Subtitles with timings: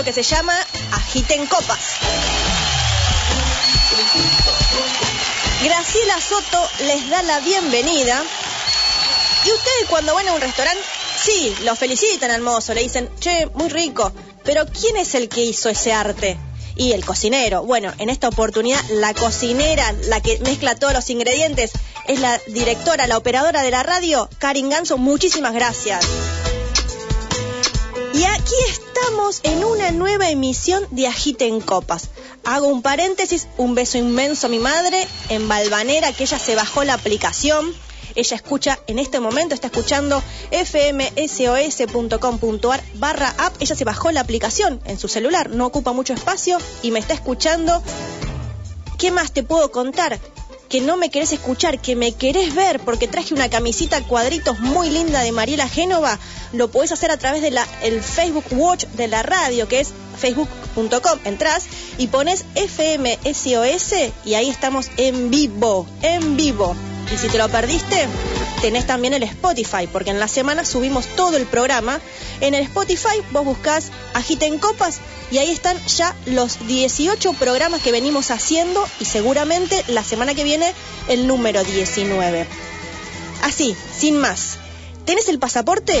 [0.00, 0.54] Que se llama
[0.92, 1.78] Agiten Copas.
[5.62, 8.22] Graciela Soto les da la bienvenida.
[9.44, 10.82] Y ustedes cuando van a un restaurante,
[11.22, 14.10] sí, lo felicitan al mozo, le dicen, che, muy rico.
[14.44, 16.38] Pero ¿quién es el que hizo ese arte?
[16.74, 17.62] Y el cocinero.
[17.62, 21.72] Bueno, en esta oportunidad, la cocinera, la que mezcla todos los ingredientes,
[22.08, 24.96] es la directora, la operadora de la radio, Karin Ganso.
[24.96, 26.06] Muchísimas gracias.
[28.14, 32.10] Y aquí estamos en una nueva emisión de Agiten Copas.
[32.44, 36.84] Hago un paréntesis, un beso inmenso a mi madre en Balvanera, que ella se bajó
[36.84, 37.72] la aplicación.
[38.14, 42.04] Ella escucha en este momento, está escuchando fmsos.com.ar
[42.94, 43.56] barra app.
[43.60, 47.14] Ella se bajó la aplicación en su celular, no ocupa mucho espacio y me está
[47.14, 47.82] escuchando.
[48.98, 50.20] ¿Qué más te puedo contar?
[50.72, 54.88] Que no me querés escuchar, que me querés ver, porque traje una camisita cuadritos muy
[54.88, 56.18] linda de Mariela Génova,
[56.54, 61.18] lo podés hacer a través del el Facebook Watch de la radio, que es facebook.com.
[61.26, 61.66] Entrás
[61.98, 63.92] y pones FMSOS
[64.24, 66.74] y ahí estamos en vivo, en vivo.
[67.10, 68.08] Y si te lo perdiste,
[68.60, 72.00] tenés también el Spotify, porque en la semana subimos todo el programa.
[72.40, 77.92] En el Spotify vos buscás Agiten Copas y ahí están ya los 18 programas que
[77.92, 80.72] venimos haciendo y seguramente la semana que viene
[81.08, 82.46] el número 19.
[83.42, 84.58] Así, sin más.
[85.04, 86.00] ¿Tenés el pasaporte?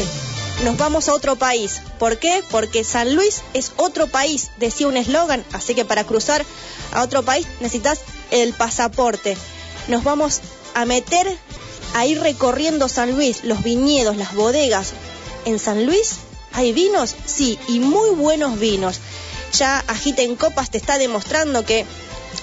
[0.64, 1.80] Nos vamos a otro país.
[1.98, 2.44] ¿Por qué?
[2.50, 6.44] Porque San Luis es otro país, decía un eslogan, así que para cruzar
[6.92, 9.36] a otro país necesitas el pasaporte.
[9.88, 10.40] Nos vamos
[10.74, 11.36] a meter
[11.94, 14.92] a ir recorriendo San Luis, los viñedos, las bodegas.
[15.44, 16.16] En San Luis
[16.52, 19.00] hay vinos, sí, y muy buenos vinos.
[19.52, 21.84] Ya Agita en Copas te está demostrando que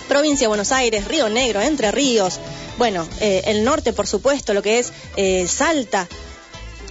[0.07, 2.39] provincia de Buenos Aires, Río Negro, Entre Ríos,
[2.79, 6.07] bueno, eh, el norte por supuesto, lo que es eh, Salta,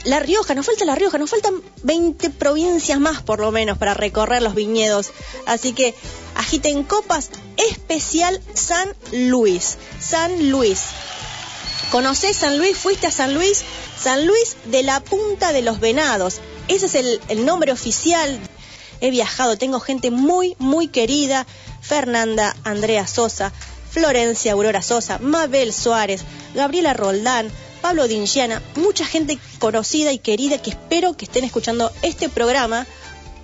[0.04, 3.94] La Rioja, nos falta La Rioja, nos faltan 20 provincias más por lo menos para
[3.94, 5.12] recorrer los viñedos.
[5.46, 5.94] Así que
[6.34, 9.78] Agita en Copas, especial San Luis.
[9.98, 10.82] San Luis.
[11.90, 12.76] ¿Conocés San Luis?
[12.76, 13.64] ¿Fuiste a San Luis?
[13.98, 16.40] San Luis de la Punta de los Venados.
[16.68, 18.38] Ese es el, nombre oficial.
[19.00, 21.46] He viajado, tengo gente muy, muy querida.
[21.80, 23.52] Fernanda Andrea Sosa,
[23.90, 26.22] Florencia Aurora Sosa, Mabel Suárez,
[26.54, 27.50] Gabriela Roldán,
[27.80, 32.86] Pablo Dingiana, mucha gente conocida y querida que espero que estén escuchando este programa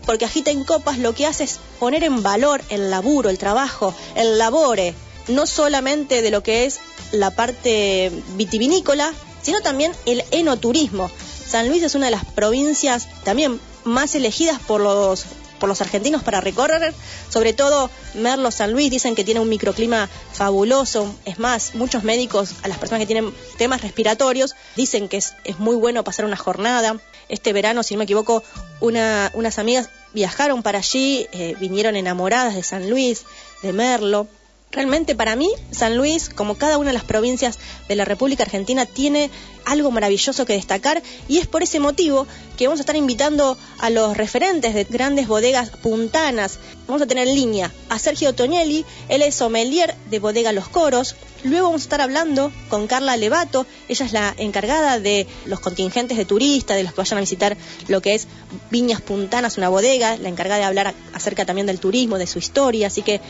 [0.04, 3.94] porque Agita en Copas lo que hace es poner en valor el laburo, el trabajo,
[4.14, 4.94] el labore,
[5.28, 6.80] no solamente de lo que es
[7.12, 11.10] la parte vitivinícola, sino también el enoturismo.
[11.46, 15.26] San Luis es una de las provincias también más elegidas por los
[15.58, 16.92] por los argentinos para recorrer,
[17.30, 22.54] sobre todo Merlo San Luis, dicen que tiene un microclima fabuloso, es más, muchos médicos,
[22.62, 27.00] a las personas que tienen temas respiratorios, dicen que es, muy bueno pasar una jornada.
[27.28, 28.42] Este verano, si no me equivoco,
[28.80, 33.24] una, unas amigas viajaron para allí, eh, vinieron enamoradas de San Luis,
[33.62, 34.28] de Merlo.
[34.74, 38.86] Realmente para mí, San Luis, como cada una de las provincias de la República Argentina,
[38.86, 39.30] tiene
[39.64, 42.26] algo maravilloso que destacar y es por ese motivo
[42.56, 46.58] que vamos a estar invitando a los referentes de grandes bodegas puntanas.
[46.88, 51.14] Vamos a tener en línea a Sergio Toñelli, él es sommelier de Bodega Los Coros.
[51.44, 56.16] Luego vamos a estar hablando con Carla Levato, ella es la encargada de los contingentes
[56.16, 57.56] de turistas, de los que vayan a visitar
[57.86, 58.26] lo que es
[58.70, 62.88] Viñas Puntanas, una bodega, la encargada de hablar acerca también del turismo, de su historia,
[62.88, 63.20] así que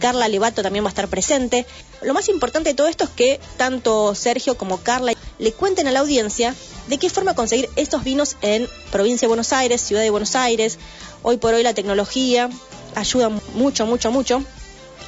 [0.00, 1.66] Carla Levato también va a estar presente.
[2.02, 5.92] Lo más importante de todo esto es que tanto Sergio como Carla le cuenten a
[5.92, 6.54] la audiencia
[6.88, 10.78] de qué forma conseguir estos vinos en provincia de Buenos Aires, ciudad de Buenos Aires.
[11.22, 12.50] Hoy por hoy la tecnología
[12.96, 14.42] ayuda mucho, mucho, mucho.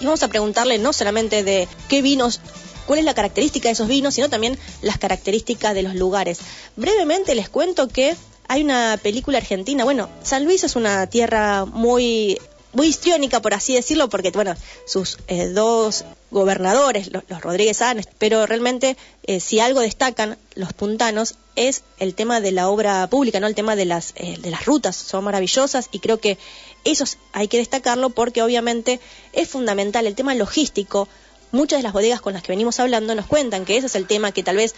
[0.00, 2.40] Y vamos a preguntarle no solamente de qué vinos
[2.86, 6.38] cuál es la característica de esos vinos, sino también las características de los lugares.
[6.76, 8.14] Brevemente les cuento que
[8.48, 12.38] hay una película argentina, bueno, San Luis es una tierra muy
[12.72, 14.54] muy histriónica, por así decirlo, porque, bueno,
[14.86, 21.34] sus eh, dos gobernadores, los, Rodríguez Anes, pero realmente eh, si algo destacan los puntanos
[21.56, 23.46] es el tema de la obra pública, ¿no?
[23.46, 26.38] El tema de las, eh, de las rutas, son maravillosas y creo que
[26.84, 29.00] eso hay que destacarlo porque obviamente
[29.32, 31.08] es fundamental el tema logístico.
[31.50, 34.06] Muchas de las bodegas con las que venimos hablando nos cuentan que ese es el
[34.06, 34.74] tema que tal vez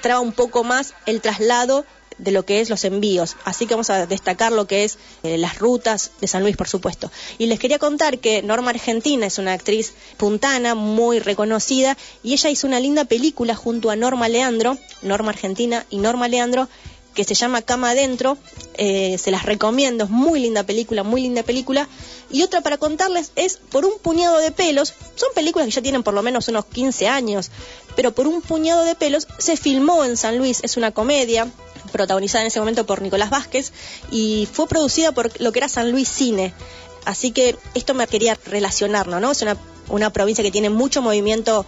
[0.00, 1.84] traba un poco más el traslado
[2.18, 3.36] de lo que es los envíos.
[3.44, 6.68] Así que vamos a destacar lo que es eh, las rutas de San Luis, por
[6.68, 7.10] supuesto.
[7.38, 12.50] Y les quería contar que Norma Argentina es una actriz puntana muy reconocida y ella
[12.50, 16.68] hizo una linda película junto a Norma Leandro, Norma Argentina y Norma Leandro,
[17.14, 18.38] que se llama Cama Adentro.
[18.74, 21.88] Eh, se las recomiendo, es muy linda película, muy linda película.
[22.30, 24.94] Y otra para contarles es Por un puñado de pelos.
[25.14, 27.50] Son películas que ya tienen por lo menos unos 15 años,
[27.96, 31.50] pero Por un puñado de pelos se filmó en San Luis, es una comedia
[31.96, 33.72] protagonizada en ese momento por Nicolás Vázquez
[34.10, 36.52] y fue producida por lo que era San Luis Cine.
[37.04, 39.30] Así que esto me quería relacionarlo, ¿no?
[39.30, 39.56] Es una,
[39.88, 41.64] una provincia que tiene mucho movimiento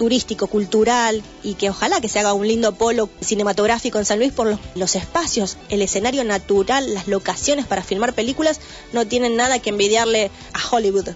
[0.00, 4.32] turístico, cultural y que ojalá que se haga un lindo polo cinematográfico en San Luis
[4.32, 8.60] por los, espacios, el escenario natural, las locaciones para filmar películas
[8.94, 11.10] no tienen nada que envidiarle a Hollywood.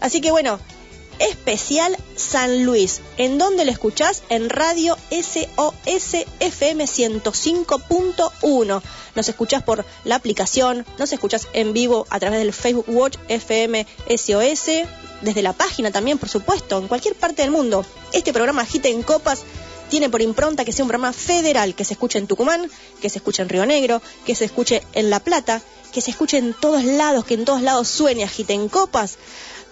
[0.00, 0.58] Así que bueno,
[1.20, 3.00] especial San Luis.
[3.16, 4.22] ¿En dónde lo escuchás?
[4.28, 8.82] En Radio SOS FM 105.1.
[9.14, 13.86] Nos escuchás por la aplicación, nos escuchás en vivo a través del Facebook Watch FM
[14.08, 14.88] SOS
[15.20, 17.84] desde la página también, por supuesto, en cualquier parte del mundo.
[18.12, 19.42] Este programa Agita en Copas
[19.90, 22.70] tiene por impronta que sea un programa federal, que se escuche en Tucumán,
[23.00, 25.60] que se escuche en Río Negro, que se escuche en La Plata,
[25.92, 29.18] que se escuche en todos lados, que en todos lados suene Agita en Copas.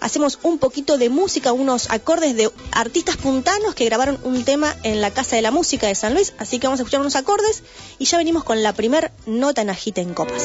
[0.01, 5.01] Hacemos un poquito de música, unos acordes de artistas puntanos que grabaron un tema en
[5.01, 7.63] la Casa de la Música de San Luis, así que vamos a escuchar unos acordes
[7.97, 10.43] y ya venimos con la primer nota en Agita en Copas.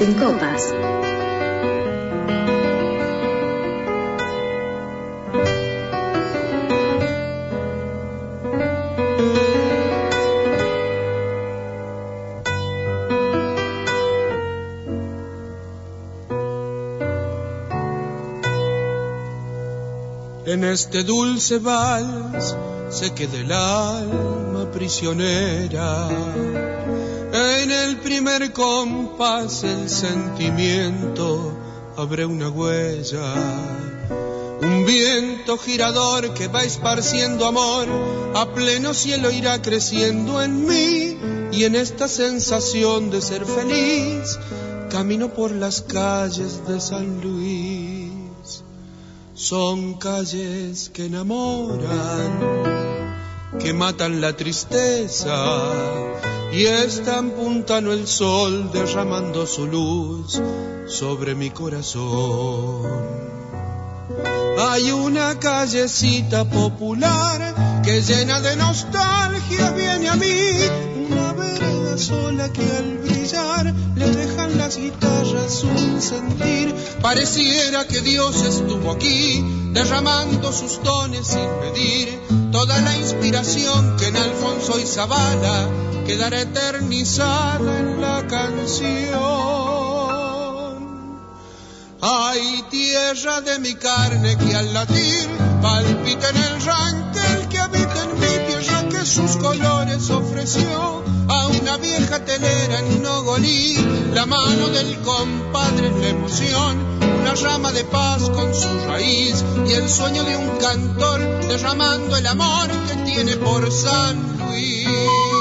[0.00, 0.97] en copas.
[20.52, 22.56] En este dulce vals
[22.90, 26.08] se queda el alma prisionera
[27.32, 31.52] en el primer compás el sentimiento
[31.96, 33.34] abre una huella.
[34.62, 37.86] Un viento girador que va esparciendo amor,
[38.34, 41.18] a pleno cielo irá creciendo en mí
[41.52, 44.38] y en esta sensación de ser feliz,
[44.90, 47.67] camino por las calles de San Luis.
[49.48, 52.32] Son calles que enamoran,
[53.58, 55.38] que matan la tristeza
[56.52, 60.38] y en puntano el sol derramando su luz
[60.86, 62.82] sobre mi corazón.
[64.58, 70.97] Hay una callecita popular que llena de nostalgia viene a mí,
[71.98, 76.74] sola que al brillar le dejan las guitarras un sentir.
[77.02, 82.20] Pareciera que Dios estuvo aquí, derramando sus dones sin medir,
[82.52, 85.68] toda la inspiración que en Alfonso y Zavala
[86.06, 89.18] quedará eternizada en la canción.
[92.00, 95.28] Ay, tierra de mi carne que al latir
[95.60, 101.76] palpita en el ranquel que habita en mi tierra que sus colores ofreció a una
[101.76, 103.76] vieja telera en Nogolí,
[104.14, 106.78] la mano del compadre en la emoción,
[107.20, 112.26] una rama de paz con su raíz y el sueño de un cantor derramando el
[112.26, 115.37] amor que tiene por San Luis.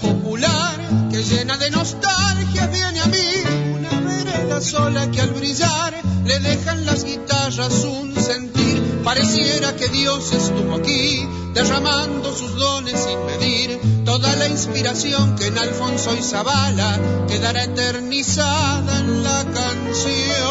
[0.00, 0.74] Popular
[1.10, 3.72] que llena de nostalgia viene a mí.
[3.72, 9.00] Una vereda sola que al brillar le dejan las guitarras un sentir.
[9.04, 13.80] Pareciera que Dios estuvo aquí, derramando sus dones sin medir.
[14.04, 20.48] Toda la inspiración que en Alfonso y Zavala quedará eternizada en la canción.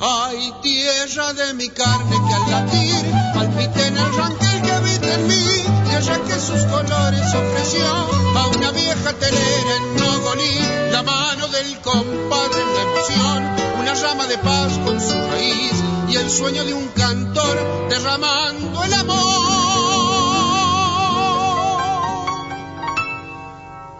[0.00, 5.26] Ay, tierra de mi carne que al latir palpite en el ranquel que habita en
[5.26, 10.58] mí de allá que sus colores ofreció a una vieja telera en Nogolí,
[10.90, 13.44] la mano del compadre en la emoción,
[13.78, 15.72] una rama de paz con su raíz
[16.08, 19.14] y el sueño de un cantor derramando el amor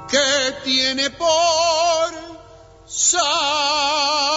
[0.08, 1.28] que tiene por
[2.86, 4.33] sal.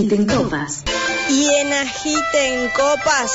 [0.00, 0.82] Agiten copas.
[1.28, 3.30] Y en Agiten Copas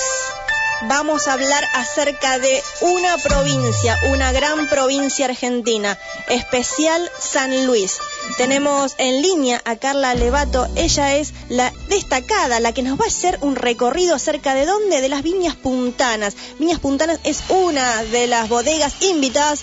[0.87, 5.95] vamos a hablar acerca de una provincia, una gran provincia argentina,
[6.27, 7.99] especial San Luis.
[8.37, 13.09] Tenemos en línea a Carla Levato, ella es la destacada, la que nos va a
[13.09, 16.35] hacer un recorrido acerca de dónde, de las Viñas Puntanas.
[16.57, 19.61] Viñas Puntanas es una de las bodegas invitadas.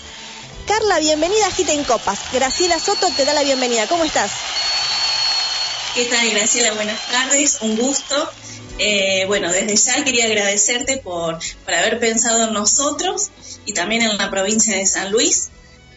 [0.65, 2.19] Carla, bienvenida a Agiten Copas.
[2.31, 3.87] Graciela Soto te da la bienvenida.
[3.87, 4.31] ¿Cómo estás?
[5.93, 6.73] ¿Qué tal, Graciela?
[6.73, 8.27] Buenas tardes, un gusto.
[8.79, 13.29] Eh, bueno, desde ya quería agradecerte por, por, haber pensado en nosotros
[13.67, 15.49] y también en la provincia de San Luis,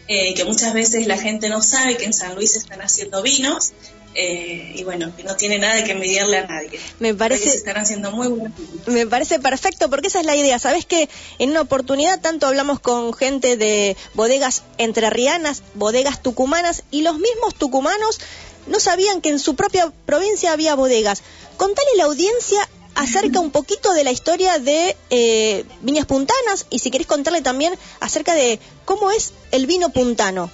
[0.07, 3.73] eh, que muchas veces la gente no sabe que en San Luis están haciendo vinos
[4.19, 6.79] eh, y bueno, que no tiene nada que envidiarle a nadie.
[6.99, 7.51] Me parece.
[7.51, 8.57] Se están haciendo muy buenos.
[8.87, 10.57] Me parece perfecto porque esa es la idea.
[10.57, 17.03] Sabes que en una oportunidad tanto hablamos con gente de bodegas entrerrianas, bodegas tucumanas y
[17.03, 18.19] los mismos tucumanos
[18.67, 21.23] no sabían que en su propia provincia había bodegas.
[21.57, 26.79] Contale a la audiencia acerca un poquito de la historia de eh, Viñas Puntanas y
[26.79, 30.49] si querés contarle también acerca de cómo es el vino puntano.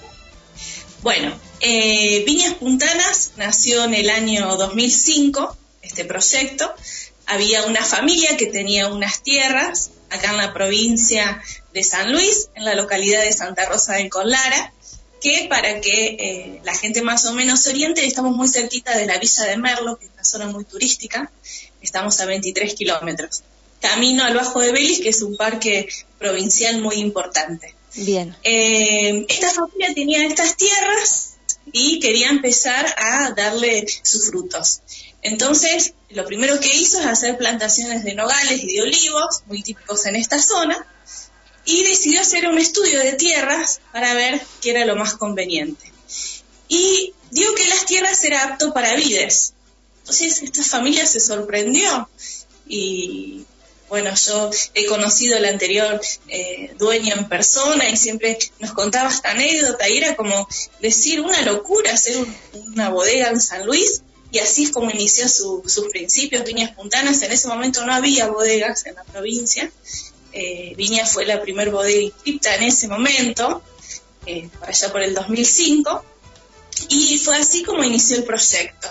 [1.02, 6.70] Bueno, eh, Viñas Puntanas nació en el año 2005, este proyecto.
[7.26, 11.42] Había una familia que tenía unas tierras acá en la provincia
[11.72, 14.73] de San Luis, en la localidad de Santa Rosa de Colara,
[15.24, 19.06] que para que eh, la gente más o menos se oriente, estamos muy cerquita de
[19.06, 21.32] la Villa de Merlo, que es una zona muy turística,
[21.80, 23.42] estamos a 23 kilómetros.
[23.80, 25.88] Camino al Bajo de Belis, que es un parque
[26.18, 27.74] provincial muy importante.
[27.94, 28.36] Bien.
[28.42, 31.36] Eh, esta familia tenía estas tierras
[31.72, 34.82] y quería empezar a darle sus frutos.
[35.22, 40.04] Entonces, lo primero que hizo es hacer plantaciones de nogales y de olivos, muy típicos
[40.04, 40.86] en esta zona,
[41.64, 45.92] y decidió hacer un estudio de tierras para ver qué era lo más conveniente.
[46.68, 49.54] Y dio que las tierras eran apto para vides.
[50.00, 52.08] Entonces esta familia se sorprendió
[52.66, 53.44] y
[53.88, 59.30] bueno, yo he conocido al anterior eh, dueño en persona y siempre nos contaba esta
[59.30, 60.48] anécdota y era como
[60.80, 62.16] decir una locura hacer
[62.52, 67.22] una bodega en San Luis y así es como inició sus principios, Viñas Puntanas.
[67.22, 69.70] En ese momento no había bodegas en la provincia
[70.34, 73.62] eh, Viña fue la primer bodega inscripta en ese momento,
[74.26, 76.04] eh, por allá por el 2005,
[76.88, 78.88] y fue así como inició el proyecto.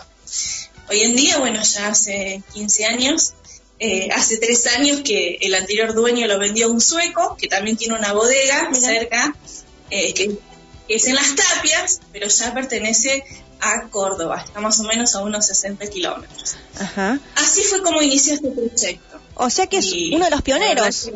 [0.90, 3.34] Hoy en día, bueno, ya hace 15 años,
[3.80, 7.76] eh, hace tres años que el anterior dueño lo vendió a un sueco, que también
[7.76, 9.36] tiene una bodega cerca,
[9.90, 10.38] eh, que,
[10.88, 13.24] es en las tapias, pero ya pertenece
[13.60, 16.56] a Córdoba, está más o menos a unos 60 kilómetros.
[17.36, 19.12] Así fue como inició este proyecto.
[19.36, 21.10] O sea que es uno de los pioneros.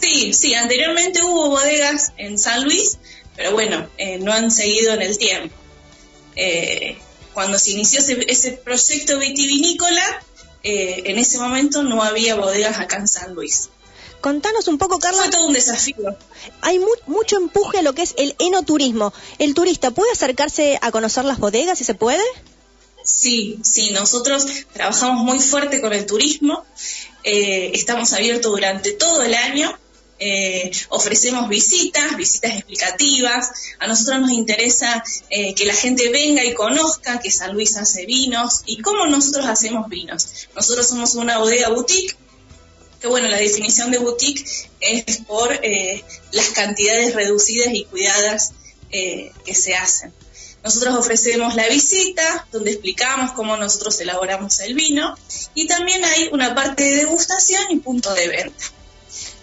[0.00, 2.98] Sí, sí, anteriormente hubo bodegas en San Luis,
[3.36, 5.54] pero bueno, eh, no han seguido en el tiempo.
[6.36, 6.96] Eh,
[7.34, 10.22] cuando se inició ese, proyecto vitivinícola,
[10.62, 13.68] eh, en ese momento no había bodegas acá en San Luis.
[14.20, 15.22] Contanos un poco, Carla.
[15.22, 16.16] Fue todo un desafío.
[16.62, 19.12] Hay mucho empuje a lo que es el enoturismo.
[19.38, 22.24] ¿El turista puede acercarse a conocer las bodegas si se puede?
[23.08, 26.66] Sí, sí, nosotros trabajamos muy fuerte con el turismo,
[27.24, 29.76] eh, estamos abiertos durante todo el año,
[30.18, 36.52] eh, ofrecemos visitas, visitas explicativas, a nosotros nos interesa eh, que la gente venga y
[36.52, 40.46] conozca que San Luis hace vinos y cómo nosotros hacemos vinos.
[40.54, 42.14] Nosotros somos una bodega boutique,
[43.00, 44.44] que bueno, la definición de boutique
[44.80, 45.58] es por
[46.32, 48.52] las cantidades reducidas y cuidadas
[48.90, 50.12] que se hacen.
[50.68, 55.16] Nosotros ofrecemos la visita, donde explicamos cómo nosotros elaboramos el vino,
[55.54, 58.64] y también hay una parte de degustación y punto de venta.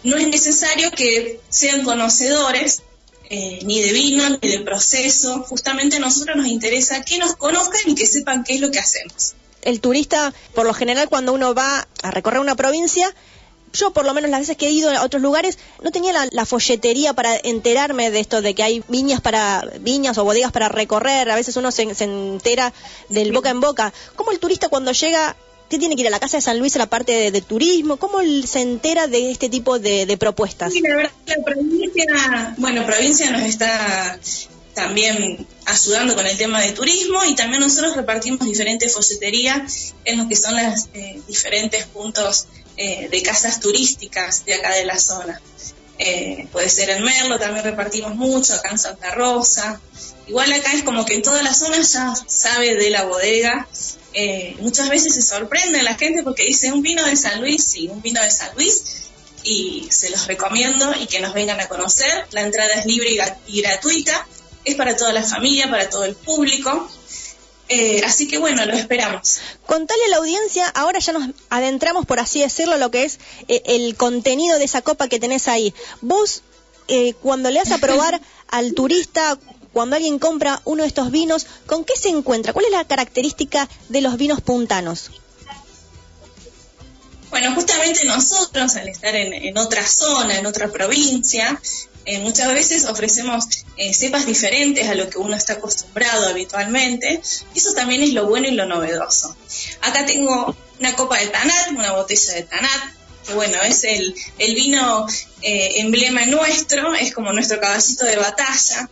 [0.04, 2.84] No es necesario que sean conocedores
[3.32, 5.42] eh, ni de vino, ni de proceso.
[5.50, 8.78] Justamente a nosotros nos interesa que nos conozcan y que sepan qué es lo que
[8.78, 9.34] hacemos.
[9.64, 13.12] El turista, por lo general, cuando uno va a recorrer una provincia,
[13.74, 16.46] yo por lo menos las veces que he ido a otros lugares no tenía la,
[16.46, 21.30] folletería para enterarme de esto, de que hay viñas para viñas o bodegas para recorrer.
[21.30, 22.74] A veces uno se, entera
[23.10, 23.94] del boca en boca.
[24.16, 25.36] ¿Cómo el turista cuando llega
[25.70, 27.98] ¿Qué tiene que ir a la Casa de San Luis a la parte de, turismo?
[27.98, 30.72] ¿Cómo se entera de este tipo de, propuestas?
[30.72, 34.20] Sí, la verdad, la provincia, bueno, provincia nos está
[34.76, 40.28] también ayudando con el tema de turismo y también nosotros repartimos diferentes folleterías en lo
[40.28, 42.46] que son los eh, diferentes puntos
[42.78, 45.42] eh, de casas turísticas de acá de la zona.
[45.98, 49.80] eh, puede ser en Merlo, también repartimos mucho, acá en Santa Rosa.
[50.28, 53.68] Igual acá es como que en todas las zonas ya sabe de la bodega.
[54.14, 57.88] Eh, muchas veces se sorprende la gente porque dice un vino de San Luis, sí,
[57.88, 58.84] un vino de San Luis,
[59.44, 62.26] y se los recomiendo y que nos vengan a conocer.
[62.32, 63.10] La entrada es libre
[63.48, 64.28] y gratuita,
[64.64, 66.90] es para toda la familia, para todo el público.
[67.68, 69.40] Eh, así que bueno, lo esperamos.
[69.66, 73.64] Contale a la audiencia, ahora ya nos adentramos, por así decirlo, lo que es eh,
[73.66, 75.74] el contenido de esa copa que tenés ahí.
[76.02, 76.44] Vos,
[76.88, 79.40] eh, cuando le das a probar al turista,
[79.74, 82.54] cuando alguien compra uno de estos vinos, ¿con qué se encuentra?
[82.54, 85.10] ¿Cuál es la característica de los vinos puntanos?
[87.32, 91.60] Bueno, justamente nosotros, al estar en otra zona, en otra provincia,
[92.06, 93.46] eh, muchas veces ofrecemos
[93.78, 97.20] eh, cepas diferentes a lo que uno está acostumbrado habitualmente.
[97.56, 99.36] Eso también es lo bueno y lo novedoso.
[99.82, 102.94] Acá tengo una copa de Tanat, una botella de Tanat,
[103.26, 105.08] que bueno, es el, el vino
[105.42, 108.90] eh, emblema nuestro, es como nuestro caballito de batalla.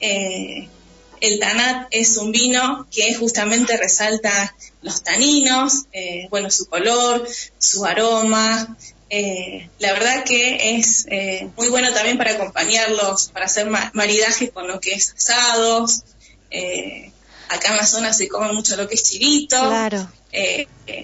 [0.00, 5.86] el Tanat es un vino que justamente resalta los taninos,
[6.30, 7.26] bueno, su color,
[7.58, 8.76] su aroma,
[9.10, 14.66] eh, la verdad que es eh, muy bueno también para acompañarlos, para hacer maridajes con
[14.68, 16.02] lo que es asados.
[16.50, 17.10] Eh,
[17.48, 19.60] acá en la zona se come mucho lo que es chivito.
[19.60, 20.08] Claro.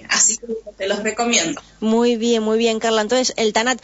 [0.09, 1.61] así que te los recomiendo.
[1.79, 3.01] Muy bien, muy bien, Carla.
[3.01, 3.81] Entonces, el Tanat,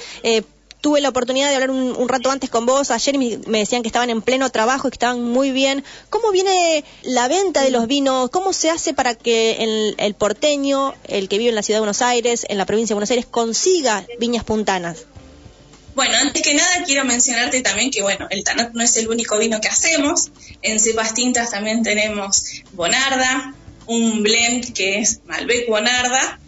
[0.81, 2.91] tuve la oportunidad de hablar un, rato antes con vos.
[2.91, 5.83] Ayer me, me, decían que estaban en pleno trabajo y que estaban muy bien.
[6.09, 8.29] ¿Cómo viene la venta de los vinos?
[8.29, 11.81] ¿Cómo se hace para que el, el porteño, el que vive en la ciudad de
[11.81, 15.05] Buenos Aires, en la provincia de Buenos Aires, consiga viñas puntanas?
[15.97, 19.39] Bueno, antes que nada quiero mencionarte también que, bueno, el Tanat no es el único
[19.39, 20.29] vino que hacemos.
[20.61, 22.43] En cepas tintas también tenemos
[22.73, 23.55] Bonarda,
[23.87, 26.39] un blend que es Malbec Bonarda,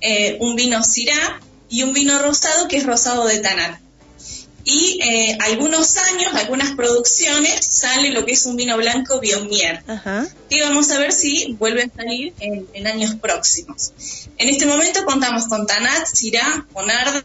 [0.00, 3.80] eh, un vino Syrah y un vino rosado que es rosado de Tanat.
[4.68, 9.84] Y eh, algunos años, algunas producciones, sale lo que es un vino blanco Biomier,
[10.50, 13.92] que vamos a ver si vuelve a salir en, años próximos.
[14.38, 17.22] En este momento contamos con Tanat, Syrah, Bonarda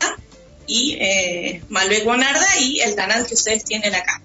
[0.67, 4.21] y eh, Malbec Bonarda y el Tanat que ustedes tienen acá.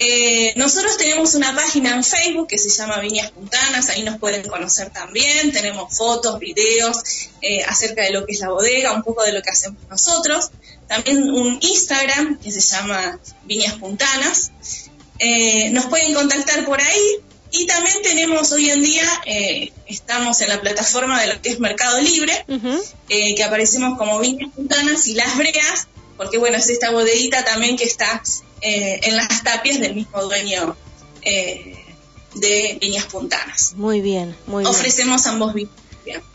[0.00, 4.46] Eh, nosotros tenemos una página en Facebook que se llama Viñas Puntanas, ahí nos pueden
[4.46, 6.98] conocer también, tenemos fotos, videos
[7.42, 10.50] eh, acerca de lo que es la bodega, un poco de lo que hacemos nosotros.
[10.86, 14.52] También un Instagram que se llama Viñas Puntanas.
[15.18, 17.16] Eh, nos pueden contactar por ahí
[17.50, 19.02] y también tenemos hoy en día,
[19.86, 22.44] estamos en la plataforma de lo que es Mercado Libre,
[23.08, 27.84] que aparecemos como Viñas Puntanas y Las Breas, porque bueno, es esta bodeguita también que
[27.84, 28.22] está
[28.60, 30.76] eh, en las tapias del mismo dueño
[31.22, 31.76] eh,
[32.34, 33.74] de Viñas Puntanas.
[33.76, 34.74] Muy bien, muy bien.
[34.74, 35.72] Ofrecemos ambos vinos.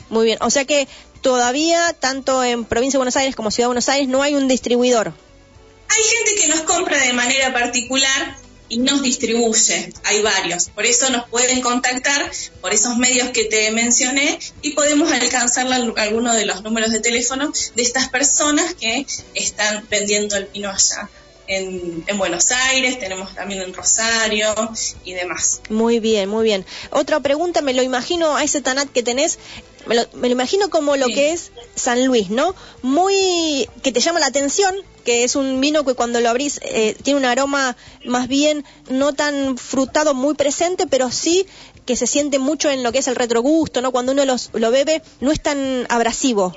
[0.09, 0.87] Muy bien, o sea que
[1.21, 4.47] todavía, tanto en provincia de Buenos Aires como Ciudad de Buenos Aires, no hay un
[4.47, 5.13] distribuidor.
[5.89, 8.37] Hay gente que nos compra de manera particular
[8.69, 10.69] y nos distribuye, hay varios.
[10.69, 12.31] Por eso nos pueden contactar
[12.61, 17.51] por esos medios que te mencioné y podemos alcanzar algunos de los números de teléfono
[17.75, 21.09] de estas personas que están vendiendo el vino allá
[21.47, 24.53] en, Buenos Aires, tenemos también en Rosario
[25.03, 25.61] y demás.
[25.69, 26.65] Muy bien, muy bien.
[26.91, 29.39] Otra pregunta, me lo imagino a ese Tanat que tenés,
[29.85, 32.55] me lo, imagino como lo que es San Luis, ¿no?
[32.81, 36.95] Muy, que te llama la atención, que es un vino que cuando lo abrís eh,
[37.03, 37.75] tiene un aroma
[38.05, 41.45] más bien no tan frutado, muy presente, pero sí
[41.85, 43.91] que se siente mucho en lo que es el retrogusto, ¿no?
[43.91, 46.55] Cuando uno los, lo bebe, no es tan abrasivo.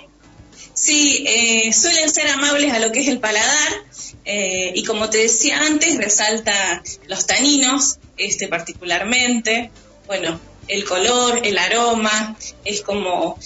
[0.75, 3.85] Sí, eh, suelen ser amables a lo que es el paladar
[4.25, 9.71] eh, y como te decía antes, resalta los taninos, este particularmente,
[10.07, 13.39] bueno, el color, el aroma, es como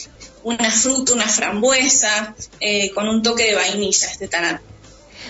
[0.42, 4.62] una fruta, una frambuesa, eh, con un toque de vainilla este tanat.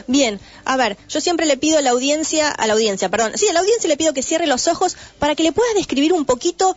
[0.07, 3.49] Bien, a ver, yo siempre le pido a la audiencia, a la audiencia, perdón, sí,
[3.49, 6.25] a la audiencia le pido que cierre los ojos para que le puedas describir un
[6.25, 6.77] poquito,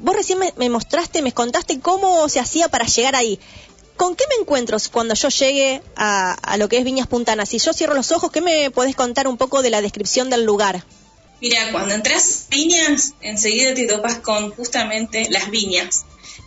[0.00, 3.40] vos recién me, mostraste, me contaste cómo se hacía para llegar ahí.
[3.96, 7.48] ¿Con qué me encuentro cuando yo llegue a, lo que es Viñas Puntanas?
[7.48, 10.44] Si yo cierro los ojos, ¿qué me podés contar un poco de la descripción del
[10.44, 10.84] lugar?
[11.40, 16.04] Mira, cuando entras viñas, enseguida te topas con justamente las viñas.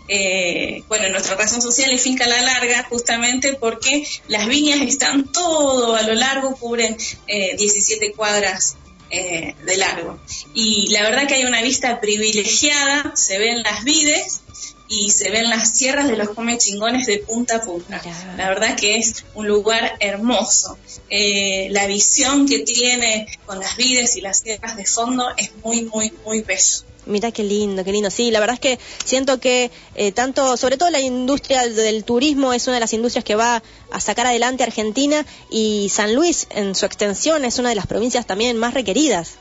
[0.07, 5.95] Eh, bueno, nuestra razón social es finca la larga, justamente porque las viñas están todo
[5.95, 6.95] a lo largo, cubren
[7.27, 8.77] 17 eh, cuadras
[9.09, 10.19] eh, de largo.
[10.53, 14.41] Y la verdad que hay una vista privilegiada, se ven las vides
[14.87, 18.01] y se ven las sierras de los come chingones de punta a punta.
[18.37, 20.77] La verdad que es un lugar hermoso.
[21.09, 25.83] Eh, la visión que tiene con las vides y las sierras de fondo es muy,
[25.85, 26.85] muy, muy bello.
[27.07, 28.09] Mira qué lindo, qué lindo.
[28.09, 32.51] Sí, la verdad es que siento que eh, tanto, sobre todo la industria del turismo
[32.53, 36.73] es una de las industrias que va a sacar adelante Argentina y San Luis en
[36.73, 39.33] su extensión es una de las provincias también más requeridas.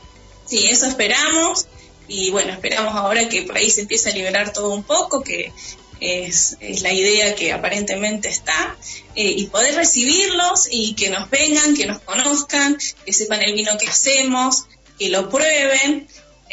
[0.45, 1.65] Sí, eso esperamos
[2.07, 5.51] y bueno, esperamos ahora que por ahí se empiece a liberar todo un poco, que
[5.99, 8.75] es, la idea que aparentemente está,
[9.15, 13.77] eh, y poder recibirlos y que nos vengan, que nos conozcan, que sepan el vino
[13.77, 14.65] que hacemos,
[14.99, 16.07] que lo prueben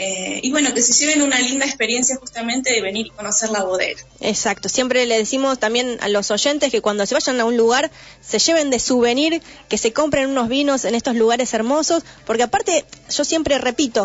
[0.05, 3.63] eh, y bueno, que se lleven una linda experiencia justamente de venir y conocer la
[3.63, 4.01] bodega.
[4.19, 7.93] Exacto, siempre le decimos también a los oyentes que cuando se vayan a un lugar
[8.21, 12.85] se lleven de souvenir, que se compren unos vinos en estos lugares hermosos, porque aparte
[13.17, 14.05] yo siempre repito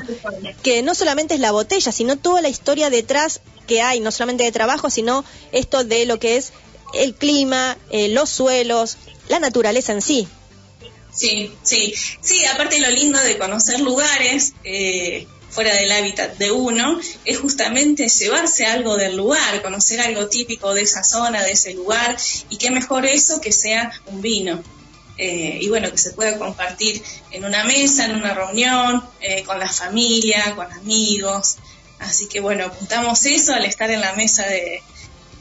[0.62, 4.44] que no solamente es la botella, sino toda la historia detrás que hay, no solamente
[4.44, 6.54] de trabajo, sino esto de lo que es
[6.94, 8.98] el clima, eh, los suelos,
[9.30, 10.28] la naturaleza en sí.
[11.12, 17.00] Sí, sí, sí, aparte lo lindo de conocer lugares, eh, fuera del hábitat de uno,
[17.26, 22.18] es justamente llevarse algo del lugar, conocer algo típico de esa zona, de ese lugar,
[22.50, 24.64] y qué mejor eso que sea un vino.
[25.18, 29.60] Eh, y bueno, que se pueda compartir en una mesa, en una reunión, eh, con
[29.60, 31.58] la familia, con amigos.
[32.00, 34.84] Así que bueno, apuntamos eso al estar en la mesa de,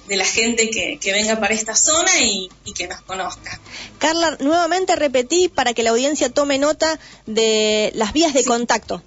[0.08, 3.60] la gente que, venga para esta zona y, y, que nos conozca.
[3.98, 9.02] Carla, nuevamente repetí para que la audiencia tome nota de las vías de contacto.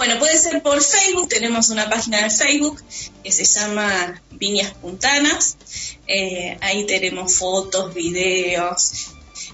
[0.00, 2.82] Bueno, puede ser por Facebook, tenemos una página de Facebook
[3.22, 5.58] que se llama Viñas Puntanas,
[6.06, 9.12] eh, ahí tenemos fotos, videos,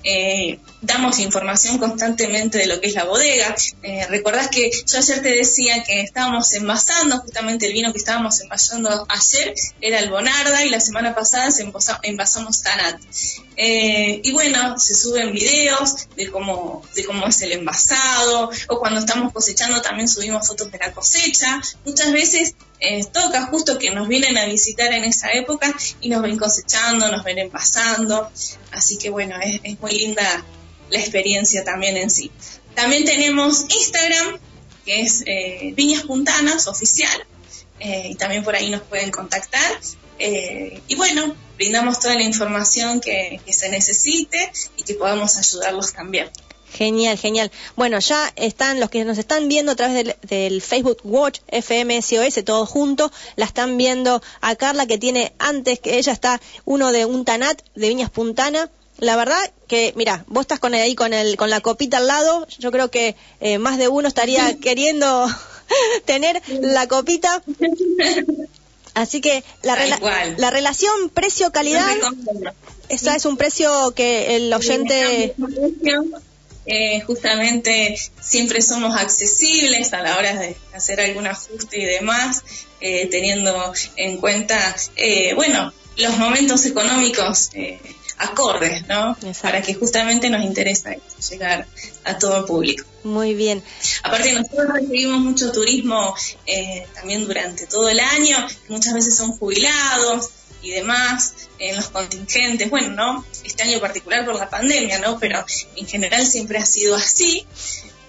[0.08, 3.56] eh, damos información constantemente de lo que es la bodega.
[3.82, 8.40] Eh, recordás que yo ayer te decía que estábamos envasando, justamente el vino que estábamos
[8.40, 11.68] envasando ayer era el Bonarda y la semana pasada se
[12.02, 13.00] envasamos Tanat.
[13.56, 19.00] Eh, y bueno, se suben videos de cómo, de cómo es el envasado, o cuando
[19.00, 21.60] estamos cosechando también subimos fotos de la cosecha.
[21.84, 26.22] Muchas veces eh, toca justo que nos vienen a visitar en esa época y nos
[26.22, 28.30] ven cosechando, nos ven envasando.
[28.72, 30.44] Así que bueno, es, muy linda
[30.90, 32.30] la experiencia también en sí.
[32.74, 34.38] También tenemos Instagram,
[34.84, 37.26] que es eh, Viñas Puntanas Oficial,
[37.80, 39.80] eh, y también por ahí nos pueden contactar.
[40.18, 46.30] Eh, y bueno, brindamos toda la información que, se necesite y que podamos ayudarlos también.
[46.72, 47.50] Genial, genial.
[47.74, 52.66] Bueno, ya están los que nos están viendo a través del, Facebook Watch FMSOS, todo
[52.66, 53.10] junto.
[53.36, 57.62] La están viendo a Carla que tiene antes que ella está uno de un Tanat
[57.74, 61.60] de Viñas Puntana la verdad que, mira, vos estás con ahí con, el, con la
[61.60, 65.26] copita al lado, yo creo que eh, más de uno estaría queriendo
[66.04, 67.42] tener la copita.
[68.94, 69.76] Así que la,
[70.38, 71.94] la relación precio-calidad,
[72.88, 75.34] esa es un precio que el oyente...
[76.66, 82.42] Eh, justamente siempre somos accesibles a la hora de hacer algún ajuste y demás,
[82.80, 84.76] eh, teniendo en cuenta,
[85.36, 87.50] bueno, los momentos económicos
[88.18, 89.16] acordes, ¿no?
[89.42, 90.94] Para que justamente nos interesa
[91.30, 91.66] llegar
[92.04, 92.84] a todo el público.
[93.04, 93.62] Muy bien.
[94.02, 96.14] Aparte nosotros recibimos mucho turismo
[96.46, 98.36] eh, también durante todo el año,
[98.68, 100.30] muchas veces son jubilados
[100.66, 103.24] y demás en los contingentes, bueno, ¿no?
[103.44, 105.18] Este año particular por la pandemia, ¿no?
[105.20, 105.44] Pero
[105.76, 107.46] en general siempre ha sido así,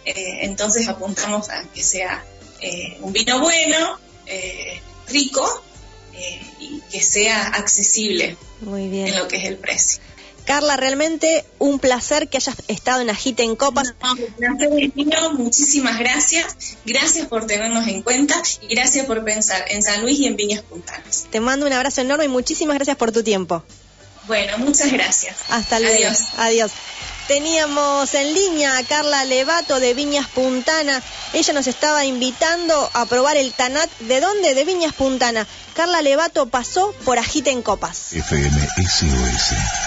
[0.06, 2.26] eh, entonces apuntamos a que sea
[2.62, 4.00] eh, un vino bueno,
[5.08, 5.63] rico
[6.60, 9.08] y que sea accesible muy bien.
[9.08, 10.02] en lo que es el precio.
[10.48, 13.94] Carla, realmente un placer que hayas estado en Agite en Copas.
[15.34, 16.78] muchísimas gracias.
[16.86, 20.62] Gracias por tenernos en cuenta y gracias por pensar en San Luis y en Viñas
[20.62, 21.28] Puntanas.
[21.30, 23.62] Te mando un abrazo enorme y muchísimas gracias por tu tiempo.
[24.26, 25.36] Bueno, muchas gracias.
[25.50, 25.98] Hasta luego.
[25.98, 26.20] Adiós.
[26.38, 26.72] Adiós.
[27.28, 31.04] Teníamos en línea a Carla Levato de Viñas Puntana.
[31.34, 33.90] Ella nos estaba invitando a probar el Tanat.
[34.00, 34.56] ¿De dónde?
[34.56, 35.46] De Viñas Puntana.
[35.76, 38.14] Carla Levato pasó por Agite en Copas.
[38.14, 39.87] FM SOS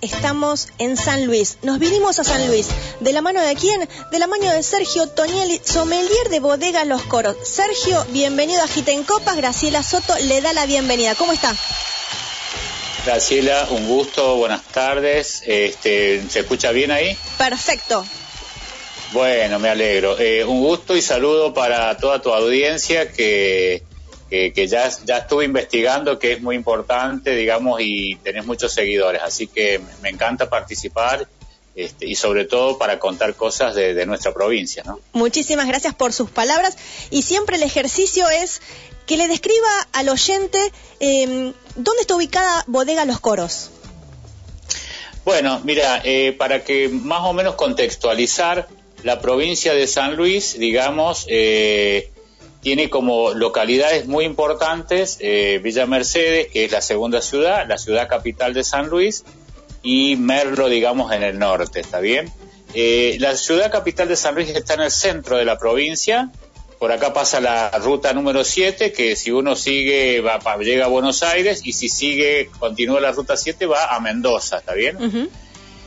[0.00, 1.58] estamos en San Luis.
[1.62, 2.68] Nos vinimos a San Luis.
[3.00, 3.88] ¿De la mano de quién?
[4.10, 7.36] De la mano de Sergio Tonieli, sommelier de Bodega Los Coros.
[7.42, 9.36] Sergio, bienvenido a Agiten Copas.
[9.36, 11.14] Graciela Soto le da la bienvenida.
[11.14, 11.54] ¿Cómo está?
[13.06, 15.42] Graciela, un gusto, buenas tardes.
[15.46, 17.16] Este, ¿Se escucha bien ahí?
[17.38, 18.04] Perfecto.
[19.12, 20.18] Bueno, me alegro.
[20.18, 23.82] Eh, un gusto y saludo para toda tu audiencia que
[24.28, 29.22] que, ya, ya estuve investigando, que es muy importante, digamos, y tenés muchos seguidores.
[29.22, 31.26] Así que me encanta participar
[31.74, 34.82] este, y sobre todo para contar cosas de, nuestra provincia.
[34.84, 35.00] ¿no?
[35.12, 36.76] Muchísimas gracias por sus palabras
[37.10, 38.60] y siempre el ejercicio es
[39.06, 40.58] que le describa al oyente
[41.00, 43.70] em, dónde está ubicada Bodega Los Coros.
[45.24, 48.68] Bueno, mira, eh, para que más o menos contextualizar,
[49.02, 52.10] la provincia de San Luis, digamos, eh,
[52.60, 58.08] tiene como localidades muy importantes eh, Villa Mercedes, que es la segunda ciudad, la ciudad
[58.08, 59.24] capital de San Luis,
[59.82, 62.32] y Merlo, digamos, en el norte, ¿está bien?
[62.74, 66.30] Eh, la ciudad capital de San Luis está en el centro de la provincia,
[66.78, 71.22] por acá pasa la ruta número 7, que si uno sigue, va, llega a Buenos
[71.22, 74.96] Aires, y si sigue, continúa la ruta 7, va a Mendoza, ¿está bien?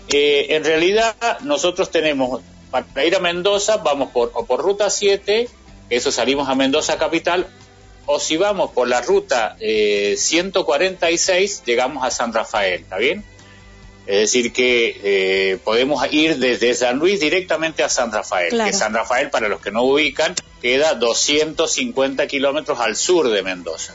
[0.09, 5.47] Eh, en realidad, nosotros tenemos, para ir a Mendoza, vamos por, o por ruta 7,
[5.91, 7.47] eso salimos a Mendoza capital,
[8.05, 13.23] o si vamos por la ruta 146, eh, llegamos a San Rafael, ¿está bien?
[14.07, 18.93] Es decir, que eh, podemos ir desde San Luis directamente a San Rafael, que San
[18.93, 23.93] Rafael, para los que no ubican, queda 250 kilómetros al sur de Mendoza.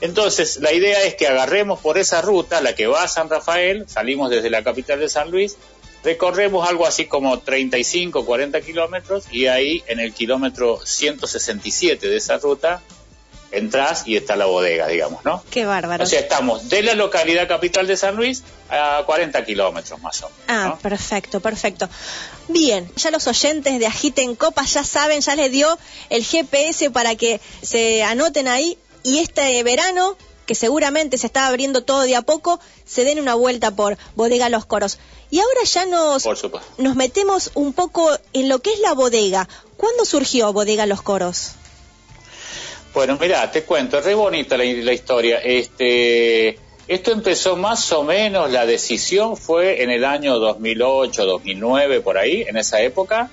[0.00, 3.84] Entonces, la idea es que agarremos por esa ruta, la que va a San Rafael,
[3.88, 5.56] salimos desde la capital de San Luis,
[6.04, 12.38] recorremos algo así como 35, 40 kilómetros y ahí en el kilómetro 167 de esa
[12.38, 12.82] ruta
[13.52, 15.44] entras y está la bodega, digamos, ¿no?
[15.50, 16.02] Qué bárbaro.
[16.02, 20.30] O sea, estamos de la localidad capital de San Luis a 40 kilómetros más o
[20.30, 20.44] menos.
[20.48, 21.88] Ah, perfecto, perfecto.
[22.48, 27.14] Bien, ya los oyentes de Agiten Copa ya saben, ya les dio el GPS para
[27.14, 30.16] que se anoten ahí y este verano
[30.52, 34.50] que seguramente se está abriendo todo de a poco, se den una vuelta por Bodega
[34.50, 34.98] Los Coros.
[35.30, 36.28] Y ahora ya nos,
[36.76, 39.48] nos metemos un poco en lo que es la bodega.
[39.78, 41.52] ¿Cuándo surgió Bodega Los Coros?
[42.92, 45.38] Bueno, mira, te cuento, es re bonita la, historia.
[45.38, 52.18] Este, esto empezó más o menos, la decisión fue en el año 2008, 2009, por
[52.18, 53.30] ahí, en esa época,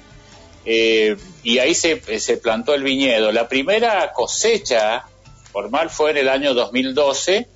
[0.64, 3.34] eh, y ahí se, se plantó el viñedo.
[3.34, 5.09] La primera cosecha
[5.52, 7.48] formal fue en el año 2012,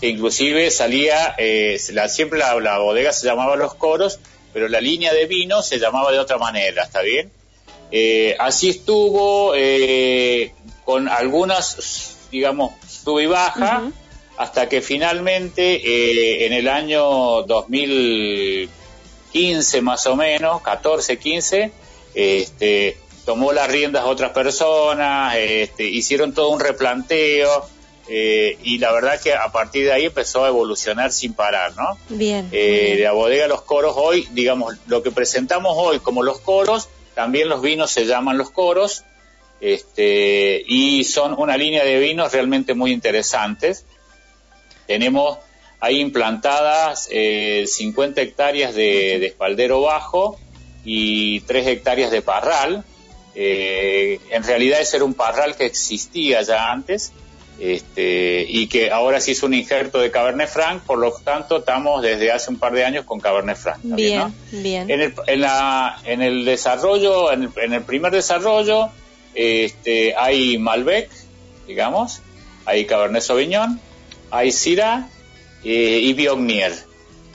[0.00, 4.20] que inclusive salía, eh, la, siempre la, bodega se llamaba Los Coros,
[4.52, 7.30] pero la línea de vino se llamaba de otra manera, ¿está bien?
[7.90, 13.90] Eh, así estuvo, eh, con algunas, digamos, sub y baja,
[14.36, 21.72] hasta que finalmente en el año 2015 más o menos, 14, 15,
[22.14, 27.66] este, tomó las riendas a otras personas, este, hicieron todo un replanteo
[28.08, 31.96] eh, y la verdad que a partir de ahí empezó a evolucionar sin parar, ¿no?
[32.08, 36.88] Bien, eh, La bodega Los Coros hoy, digamos, lo que presentamos hoy como los coros,
[37.14, 39.04] también los vinos se llaman los coros
[39.60, 43.86] este, y son una línea de vinos realmente muy interesantes.
[44.88, 45.38] Tenemos
[45.78, 50.38] ahí implantadas 50 eh, hectáreas de, de espaldero bajo
[50.84, 52.84] y 3 hectáreas de parral,
[53.34, 57.12] eh, en realidad ese era un parral que existía ya antes
[57.62, 62.02] este, y que ahora sí es un injerto de Cabernet Franc, por lo tanto estamos
[62.02, 63.78] desde hace un par de años con Cabernet Franc.
[63.82, 64.90] bien, bien.
[64.90, 68.88] En el, en, la, en el desarrollo, en el, primer desarrollo,
[69.34, 71.08] este, hay Malbec,
[71.66, 72.20] digamos,
[72.64, 73.78] hay Cabernet Sauvignon,
[74.32, 75.08] hay Syrah
[75.62, 76.72] eh, y Viognier.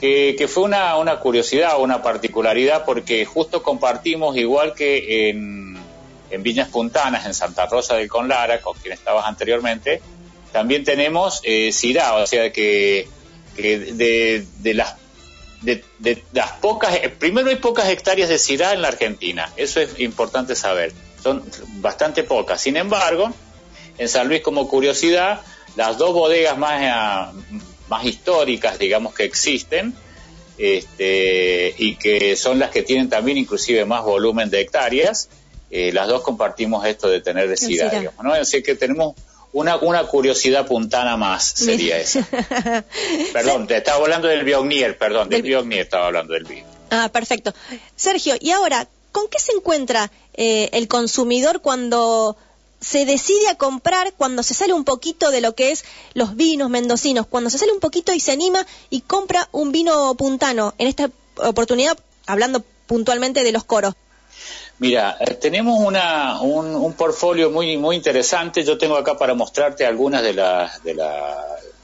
[0.02, 5.57] Que, que, fue una, una curiosidad, una particularidad, porque justo compartimos, igual que en,
[6.30, 10.02] en Viñas Puntanas, en Santa Rosa del Conlara, con quien estabas anteriormente,
[10.52, 11.72] también tenemos eh,
[12.14, 13.08] o sea que,
[13.56, 14.76] de,
[16.34, 20.94] las pocas, primero hay pocas hectáreas de Cirá en la Argentina, eso es importante saber,
[21.22, 21.44] son
[21.80, 22.62] bastante pocas.
[22.62, 23.32] Sin embargo,
[23.98, 25.42] en San Luis como curiosidad,
[25.76, 27.54] las dos bodegas más, eh,
[27.88, 29.94] más históricas, digamos, que existen,
[30.58, 35.30] este, y que son las que tienen también inclusive más volumen de hectáreas,
[35.70, 38.34] eh, las dos compartimos esto de tener SIDA, digamos, ¿no?
[38.34, 39.16] Así que tenemos
[39.54, 42.20] una, una curiosidad puntana más, sería eso.
[43.34, 46.68] perdón, te estaba hablando del Biognier, perdón, del, Biognier estaba hablando del vino.
[46.90, 47.54] Ah, perfecto.
[47.96, 52.38] Sergio, y ahora, ¿con qué se encuentra eh, el consumidor cuando
[52.80, 56.70] se decide a comprar, cuando se sale un poquito de lo que es los vinos
[56.70, 60.88] mendocinos, cuando se sale un poquito y se anima y compra un vino puntano, en
[60.88, 63.96] esta oportunidad hablando puntualmente de los coros?
[64.80, 68.64] Mira, eh, tenemos una, un, un portfolio muy, muy interesante.
[68.64, 70.94] Yo tengo acá para mostrarte algunas de, las de,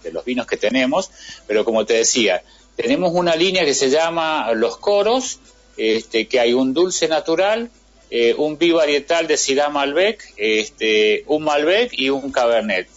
[0.04, 1.10] de los vinos que tenemos,
[1.48, 2.44] pero como te decía,
[2.76, 5.40] tenemos una línea que se llama Los Coros,
[5.78, 7.72] este, que hay un dulce natural,
[8.12, 12.88] eh, un bivarietal de Syrah Malbec, este, un Malbec y un Cabernet.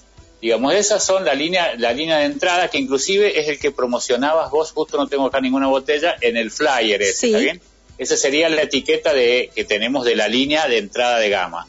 [0.42, 4.50] Digamos, esas son la línea, la línea de entrada que inclusive es el que promocionabas
[4.50, 7.60] vos, justo no tengo acá ninguna botella, en el flyer, ese, ¿está bien?
[7.98, 11.66] Esa sería la etiqueta de, que tenemos de la línea de entrada de gama.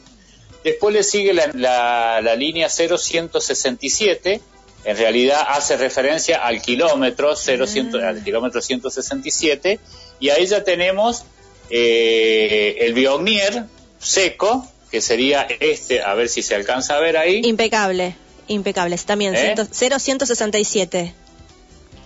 [0.64, 4.40] Después le sigue la, la, la línea 0167,
[4.84, 8.08] en realidad hace referencia al kilómetro, 0, ah.
[8.08, 9.80] al kilómetro 167,
[10.20, 11.24] y ahí ya tenemos
[11.70, 13.64] eh, el Biognier
[13.98, 17.42] seco, que sería este, a ver si se alcanza a ver ahí.
[17.44, 19.54] Impecable, impecable, también, ¿Eh?
[19.70, 21.14] 0167.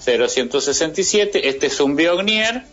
[0.05, 2.65] 0167, este es un Biognier,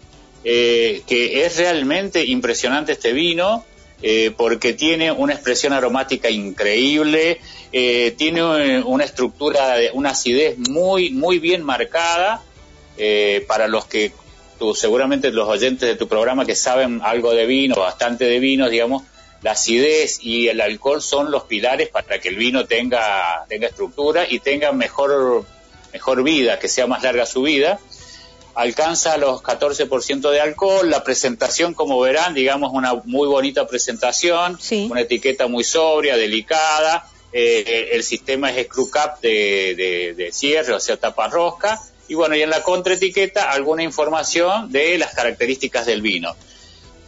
[0.43, 3.65] eh, que es realmente impresionante este vino,
[4.02, 7.41] eh, porque tiene una expresión aromática increíble,
[7.73, 12.41] eh, tiene una estructura, una acidez muy, muy bien marcada,
[12.97, 14.13] eh, para los que
[14.58, 18.69] tú, seguramente los oyentes de tu programa que saben algo de vino, bastante de vino,
[18.69, 19.04] digamos,
[19.41, 24.25] la acidez y el alcohol son los pilares para que el vino tenga, tenga estructura
[24.30, 25.45] y tenga mejor,
[25.91, 27.80] mejor vida, que sea más larga su vida
[28.60, 35.00] alcanza los 14% de alcohol, la presentación, como verán, digamos, una muy bonita presentación, una
[35.00, 41.30] etiqueta muy sobria, delicada, eh, el sistema es screw cap de, cierre, o sea, tapa
[41.30, 46.36] rosca, y bueno, y en la contraetiqueta alguna información de las características del vino.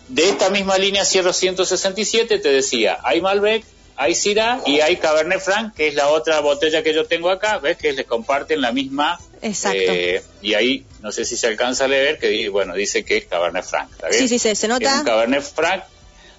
[0.08, 3.66] De esta misma línea Cierro 167 te decía, hay Malbec,
[3.98, 7.58] hay Syrah y hay Cabernet Franc, que es la otra botella que yo tengo acá,
[7.58, 9.92] ves que les comparten la misma Exacto.
[9.92, 13.26] Eh, y ahí, no sé si se alcanza a leer, que bueno, dice que es
[13.26, 13.90] Cabernet Franc.
[14.12, 14.98] Sí, sí, se, nota.
[14.98, 15.84] Es Cabernet Franc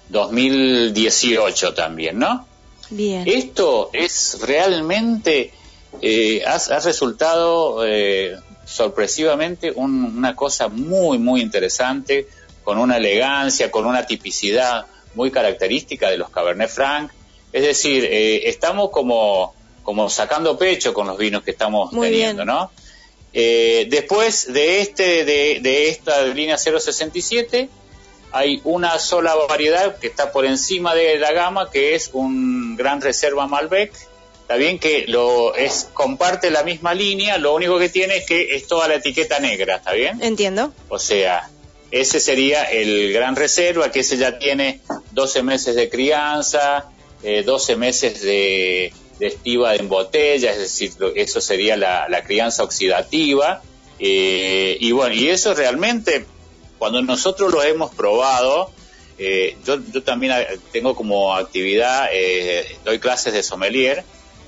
[0.09, 2.47] 2018 también, ¿no?
[2.89, 3.23] Bien.
[3.27, 5.51] Esto es realmente,
[6.01, 12.27] eh, ha, resultado eh, sorpresivamente una cosa muy, muy interesante,
[12.63, 14.85] con una elegancia, con una tipicidad
[15.15, 17.11] muy característica de los Cabernet Franc.
[17.51, 22.71] Es decir, estamos como, como sacando pecho con los vinos que estamos teniendo, ¿no?
[23.33, 27.67] Eh, después de, este, de, esta línea 067
[28.31, 33.01] hay una sola variedad que está por encima de la gama, que es un Gran
[33.01, 33.91] Reserva Malbec.
[34.41, 38.55] Está bien que lo es comparte la misma línea, lo único que tiene es que
[38.55, 40.21] es toda la etiqueta negra, ¿está bien?
[40.21, 40.73] Entiendo.
[40.89, 41.49] O sea,
[41.91, 46.89] ese sería el Gran Reserva, que ese ya tiene 12 meses de crianza,
[47.23, 48.93] 12 eh, meses de,
[49.23, 53.61] de estiva en botella, es decir, eso sería la, crianza oxidativa.
[53.97, 56.25] Eh, y bueno, y eso realmente,
[56.77, 58.69] cuando nosotros lo hemos probado,
[59.17, 60.33] eh, yo, yo, también
[60.73, 64.03] tengo como actividad, eh, doy clases de sommelier,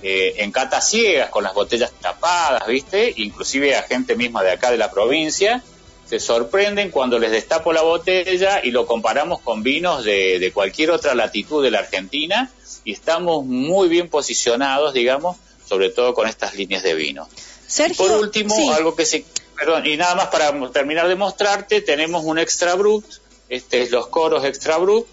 [0.08, 3.12] en catas ciegas, con las botellas tapadas, ¿viste?
[3.16, 5.64] Inclusive a gente misma de acá de la provincia,
[6.06, 10.92] se sorprenden cuando les destapo la botella y lo comparamos con vinos de, de cualquier
[10.92, 12.52] otra latitud de la Argentina
[12.84, 15.38] y estamos muy bien posicionados, digamos,
[15.68, 17.28] sobre todo con estas líneas de vino.
[17.68, 19.26] Sergio, por último, algo que sí,
[19.58, 23.06] perdón, y nada más para terminar de mostrarte, tenemos un extra brut,
[23.50, 25.08] este es los coros extra brut,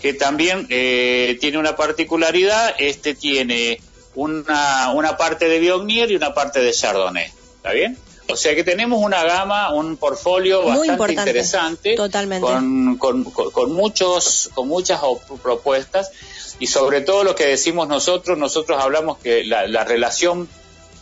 [0.00, 3.80] que también eh, tiene una particularidad, este tiene
[4.14, 7.98] una, una parte de Biognier y una parte de Chardonnay, ¿está bien?
[8.32, 12.46] O sea que tenemos una gama, un portfolio bastante interesante, totalmente.
[12.46, 15.00] Con, con, con, muchos, con muchas
[15.42, 16.10] propuestas
[16.58, 20.48] y sobre todo lo que decimos nosotros, nosotros hablamos que la, la relación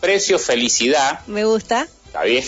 [0.01, 1.21] precio-felicidad.
[1.27, 1.89] Me gusta.
[2.07, 2.45] Está bien.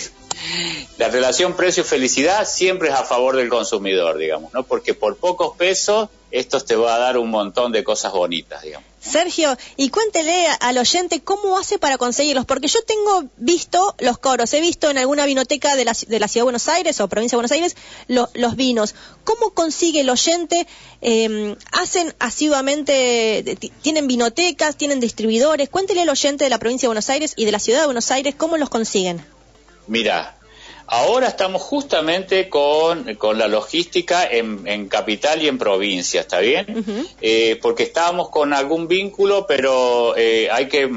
[0.97, 4.63] La relación precio-felicidad siempre es a favor del consumidor, digamos, ¿no?
[4.63, 8.89] Porque por pocos pesos esto te va a dar un montón de cosas bonitas, digamos.
[9.01, 14.53] Sergio, y cuéntele al oyente cómo hace para conseguirlos, porque yo tengo visto los coros,
[14.53, 17.37] he visto en alguna vinoteca de la, de la Ciudad de Buenos Aires o provincia
[17.37, 17.77] de Buenos Aires
[18.09, 18.95] los vinos.
[19.25, 20.67] ¿Cómo consigue el oyente?
[21.01, 25.71] Em, ¿Hacen asiduamente, tienen vinotecas, tienen distribuidores?
[25.71, 28.11] Cuéntele al oyente de la provincia de Buenos Aires y de la Ciudad de Buenos
[28.11, 29.25] Aires cómo los consiguen.
[29.87, 30.37] Mira,
[30.93, 33.07] Ahora estamos justamente con,
[33.39, 36.85] la logística en, capital y en provincia, ¿está bien?
[37.21, 40.91] Eh, porque estábamos con algún vínculo, pero eh, hay que,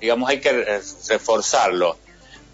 [0.00, 0.80] digamos, hay que
[1.10, 1.98] reforzarlo.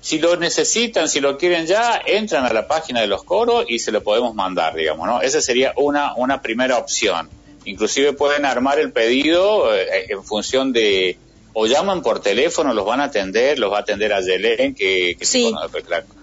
[0.00, 3.79] Si lo necesitan, si lo quieren ya, entran a la página de los coros y
[3.79, 5.22] se lo podemos mandar, digamos, ¿no?
[5.22, 7.31] Esa sería una, una primera opción.
[7.67, 11.19] Inclusive pueden armar el pedido eh, en función de,
[11.53, 15.17] o llaman por teléfono, los van a atender, los va a atender a Yelén, que,
[15.21, 15.53] sí.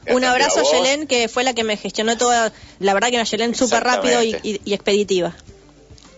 [0.09, 3.25] Un abrazo a Yelén, que fue la que me gestionó toda, la verdad que una
[3.25, 5.35] Yelén súper rápido y, expeditiva.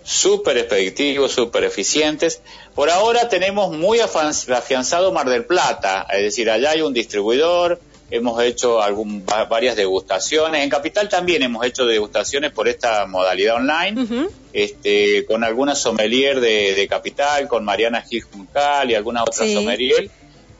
[0.04, 2.42] Súper expeditivos, súper eficientes.
[2.74, 7.80] Por ahora tenemos muy afianzado Mar del Plata, es decir, allá hay un distribuidor,
[8.12, 10.64] hemos hecho algún, varias degustaciones.
[10.64, 16.88] En Capital también hemos hecho degustaciones por esta modalidad online, este, con alguna sommelier de,
[16.90, 20.10] Capital, con Mariana Gil Juncal y alguna otra sommelier.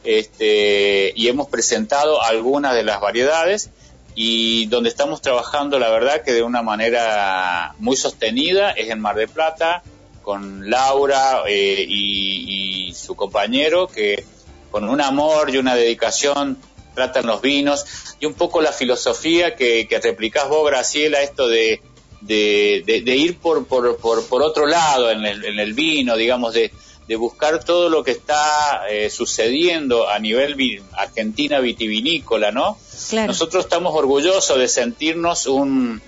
[0.04, 3.70] este, y hemos presentado algunas de las variedades
[4.14, 9.16] y donde estamos trabajando, la verdad, que de una manera muy sostenida es en Mar
[9.16, 9.82] de Plata,
[10.22, 14.24] con Laura eh, y, su compañero, que
[14.70, 16.58] con un amor y una dedicación
[16.94, 17.84] tratan los vinos
[18.18, 21.80] y un poco la filosofía que, que replicás vos, Graciela, esto de,
[22.20, 26.70] de, ir por, por, por, otro lado en el, en el vino, digamos, de,
[27.10, 32.78] de buscar todo lo que está eh, sucediendo a nivel Argentina vitivinícola, ¿no?
[33.26, 36.00] Nosotros estamos orgullosos de sentirnos un,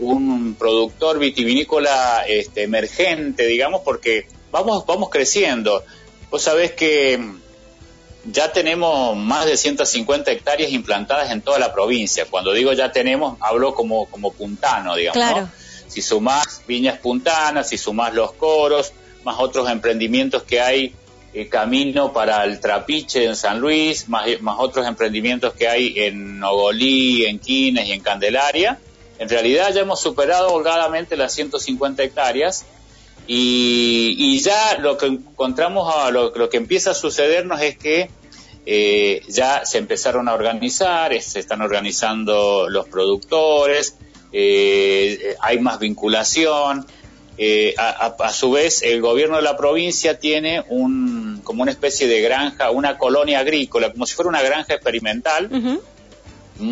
[0.00, 5.82] un productor vitivinícola este, emergente, digamos, porque vamos, vamos creciendo.
[6.30, 7.18] Vos sabés que
[8.26, 12.26] ya tenemos más de 150 hectáreas implantadas en toda la provincia.
[12.30, 15.48] Cuando digo ya tenemos, hablo como, como puntano, digamos.
[15.88, 18.92] Si sumás viñas puntanas, si sumás los coros,
[19.24, 20.94] más otros emprendimientos que hay,
[21.32, 26.38] eh, camino para el Trapiche en San Luis, más, más otros emprendimientos que hay en
[26.38, 28.78] Nogolí, en Quines y en Candelaria.
[29.18, 32.64] En realidad ya hemos superado holgadamente las 150 hectáreas
[33.26, 38.10] y, ya lo que encontramos, lo, que empieza a sucedernos es que
[38.66, 43.96] eh, ya se empezaron a organizar, se están organizando los productores,
[44.32, 46.86] eh, hay más vinculación.
[47.36, 52.20] Eh, a, su vez, el gobierno de la provincia tiene un, como una especie de
[52.20, 55.50] granja, una colonia agrícola, como si fuera una granja experimental.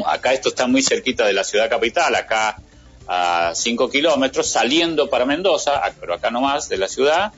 [0.07, 2.63] Acá esto está muy cerquita de la ciudad capital, acá
[3.07, 7.33] a 5 kilómetros, saliendo para Mendoza, pero acá nomás de la ciudad,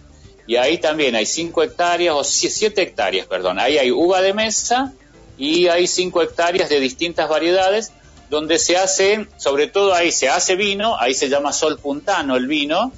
[0.47, 4.93] y ahí también hay 5 hectáreas, o 7 hectáreas, perdón, ahí hay uva de mesa
[5.39, 7.93] y hay 5 hectáreas de distintas variedades,
[8.31, 12.47] donde se hace, sobre todo ahí se hace vino, ahí se llama Sol Puntano el
[12.47, 12.93] vino,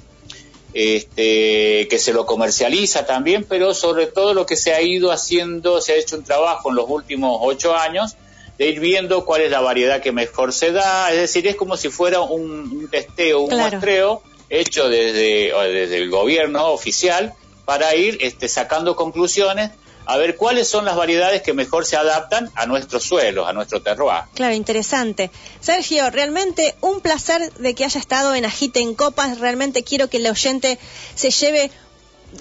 [0.73, 5.81] este, que se lo comercializa también, pero sobre todo lo que se ha ido haciendo,
[5.81, 8.15] se ha hecho un trabajo en los últimos ocho años,
[8.57, 11.77] de ir viendo cuál es la variedad que mejor se da, es decir, es como
[11.77, 17.33] si fuera un, testeo, un muestreo hecho desde, desde el gobierno oficial
[17.65, 19.71] para ir este, sacando conclusiones
[20.07, 23.81] a ver cuáles son las variedades que mejor se adaptan a nuestros suelos, a nuestro
[23.81, 24.23] terroir.
[24.33, 25.29] Claro, interesante.
[25.59, 29.39] Sergio, realmente un placer de que haya estado en Agite en Copas.
[29.39, 30.79] Realmente quiero que el oyente
[31.13, 31.71] se lleve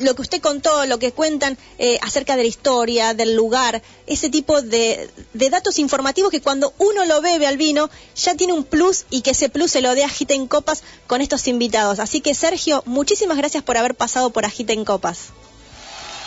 [0.01, 4.31] lo que usted contó, lo que cuentan eh, acerca de la historia, del lugar, ese
[4.31, 9.05] tipo de, datos informativos que cuando uno lo bebe al vino ya tiene un plus
[9.11, 11.99] y que ese plus se lo dé Agita en Copas con estos invitados.
[11.99, 15.29] Así que Sergio, muchísimas gracias por haber pasado por Agita en Copas.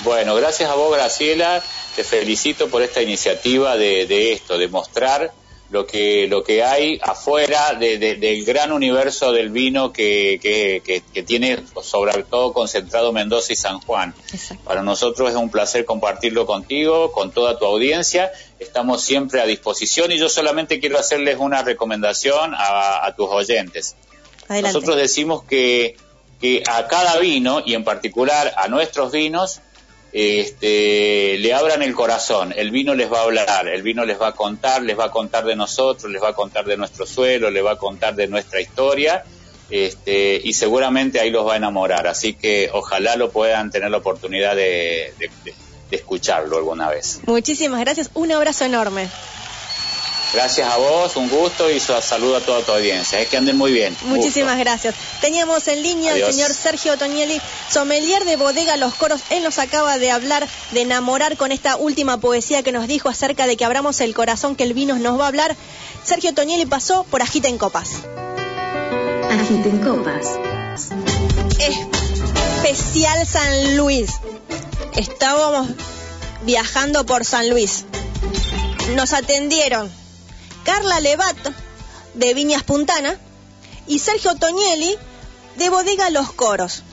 [0.04, 1.62] Bueno, gracias a vos Graciela,
[1.96, 5.34] te felicito por esta iniciativa de, de esto, de mostrar
[5.72, 12.24] lo que, lo que hay afuera del gran universo del vino que, que, tiene sobre
[12.24, 14.16] todo concentrado Mendoza y San Juan.
[14.64, 18.32] Para nosotros es un placer compartirlo contigo, con toda tu audiencia.
[18.58, 23.96] Estamos siempre a disposición y yo solamente quiero hacerles una recomendación a, tus oyentes.
[24.50, 25.98] Nosotros decimos que,
[26.42, 29.62] que a cada vino y en particular a nuestros vinos
[30.12, 34.30] este, le abran el corazón, el vino les va a hablar, el vino les va
[34.30, 37.52] a contar, les va a contar de nosotros, les va a contar de nuestro suelo,
[37.52, 39.24] les va a contar de nuestra historia,
[39.70, 43.98] este, y seguramente ahí los va a enamorar, así que ojalá lo puedan tener la
[43.98, 45.14] oportunidad de
[45.92, 47.22] escucharlo alguna vez.
[47.26, 49.08] Muchísimas gracias, un abrazo enorme.
[50.32, 53.20] Gracias a vos, un gusto y saludo a toda tu audiencia.
[53.20, 53.98] Es que anden muy bien.
[54.04, 54.94] Muchísimas gracias.
[55.22, 59.22] Teníamos en línea al señor Sergio Toñelli, sommelier de bodega Los Coros.
[59.32, 63.48] Él nos acaba de hablar de enamorar con esta última poesía que nos dijo acerca
[63.48, 65.56] de que abramos el corazón, que el vino nos va a hablar.
[66.04, 67.90] Sergio Toñelli pasó por Agita en Copas.
[69.32, 70.38] Agita en Copas.
[71.58, 74.12] Especial San Luis.
[74.96, 75.70] Estábamos
[76.44, 77.86] viajando por San Luis.
[78.96, 79.99] Nos atendieron
[80.70, 81.52] Carla Levato,
[82.14, 83.20] de Viñas Puntana,
[83.88, 84.96] y Sergio Toñelli,
[85.58, 86.84] de Bodega Los Coros.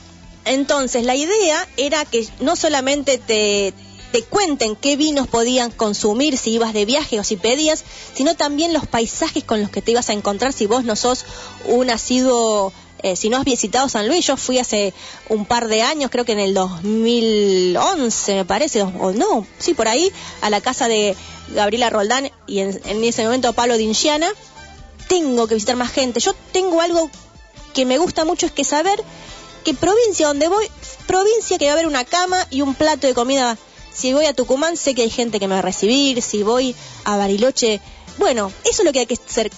[0.45, 3.75] Entonces, la idea era que no solamente te,
[4.11, 7.83] te cuenten qué vinos podían consumir si ibas de viaje o si pedías,
[8.15, 11.25] sino también los paisajes con los que te ibas a encontrar si vos no sos
[11.67, 12.73] un asiduo
[13.11, 14.93] eh, si no has visitado San Luis, yo fui hace
[15.29, 19.87] un par de años, creo que en el 2011 me parece, o, no, sí, por
[19.87, 21.15] ahí, a la casa de
[21.53, 24.27] Gabriela Roldán y en, ese momento Pablo Dinciana.
[25.07, 26.19] Tengo que visitar más gente.
[26.19, 27.09] Yo tengo algo
[27.73, 29.01] que me gusta mucho, es que saber
[29.63, 30.69] que provincia donde voy,
[31.05, 33.57] provincia que va a haber una cama y un plato de comida.
[33.93, 36.21] Si voy a Tucumán, sé que hay gente que me va a recibir.
[36.21, 37.79] Si voy a Bariloche,
[38.17, 39.49] bueno, eso es lo que hay que ser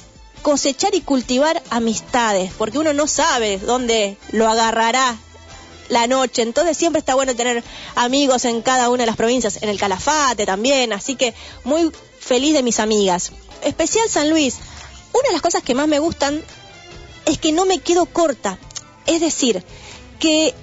[0.42, 5.18] cosechar y cultivar amistades, porque uno no sabe dónde lo agarrará
[5.90, 6.42] la noche.
[6.42, 7.64] Entonces siempre está bueno tener
[7.96, 11.34] amigos en cada una de las provincias, en el Calafate también, así que
[11.64, 13.32] muy feliz de mis amigas.
[13.64, 14.58] Especial San Luis.
[15.12, 16.42] Una de las cosas que más me gustan
[17.26, 18.58] es que no me quedo corta.
[19.06, 19.64] Es decir,
[20.20, 20.54] que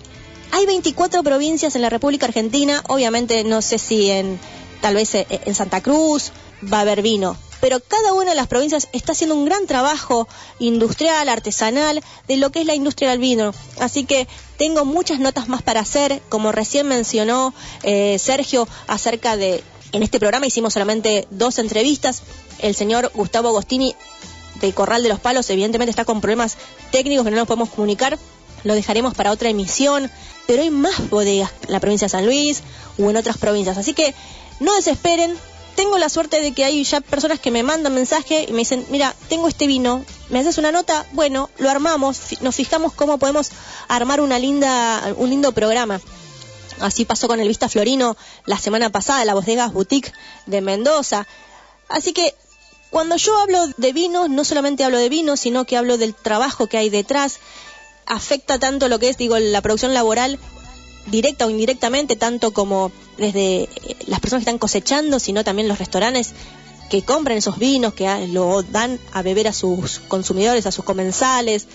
[0.52, 4.38] hay 24 provincias en la República Argentina, obviamente no sé si en
[4.80, 6.32] tal vez eh, en Santa Cruz
[6.72, 10.28] va a haber vino, pero cada una de las provincias está haciendo un gran trabajo
[10.58, 13.54] industrial, artesanal, de lo que es la industria del vino.
[13.80, 19.62] Así que tengo muchas notas más para hacer, como recién mencionó eh, Sergio, acerca de,
[19.92, 22.22] en este programa hicimos solamente dos entrevistas,
[22.58, 23.94] el señor Gustavo Agostini
[24.60, 26.56] de Corral de los Palos evidentemente está con problemas
[26.90, 28.18] técnicos que no nos podemos comunicar,
[28.64, 30.10] lo dejaremos para otra emisión,
[30.46, 32.62] pero hay más bodegas en la provincia de San Luis
[32.98, 34.14] o en otras provincias, así que
[34.60, 35.36] no desesperen,
[35.76, 38.84] tengo la suerte de que hay ya personas que me mandan mensaje y me dicen,
[38.90, 41.06] mira, tengo este vino, ¿me haces una nota?
[41.12, 43.50] Bueno, lo armamos, nos fijamos cómo podemos
[43.86, 46.00] armar una linda, un lindo programa.
[46.80, 48.16] Así pasó con el Vista Florino
[48.46, 50.12] la semana pasada, la bodega Boutique
[50.46, 51.26] de Mendoza.
[51.88, 52.34] Así que
[52.90, 56.66] cuando yo hablo de vinos, no solamente hablo de vinos, sino que hablo del trabajo
[56.66, 57.38] que hay detrás.
[58.06, 60.38] Afecta tanto lo que es, digo, la producción laboral
[61.06, 63.68] directa o indirectamente, tanto como desde eh,
[64.06, 66.34] las personas que están cosechando, sino también los restaurantes
[66.90, 70.84] que compran esos vinos, que ah, lo dan a beber a sus consumidores, a sus
[70.84, 71.66] comensales,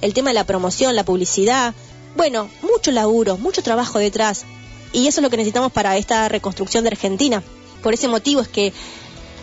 [0.00, 1.74] el tema de la promoción, la publicidad.
[2.16, 4.44] Bueno, mucho laburo, mucho trabajo detrás.
[4.92, 7.42] Y eso es lo que necesitamos para esta reconstrucción de Argentina.
[7.82, 8.72] Por ese motivo es que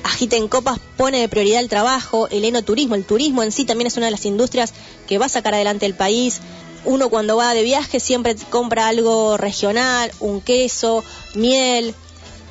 [0.03, 2.95] Agiten Copas pone de prioridad el trabajo, el enoturismo.
[2.95, 4.73] El turismo en sí también es una de las industrias
[5.07, 6.39] que va a sacar adelante el país
[6.85, 11.03] uno cuando va de viaje siempre compra algo regional, un queso,
[11.35, 11.93] miel,